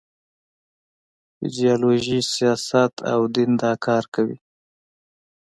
ایډیالوژي، 1.41 2.19
سیاست 2.33 2.93
او 3.11 3.21
دین 3.35 3.51
دا 3.61 3.71
کار 3.85 4.03
کوي. 4.13 4.37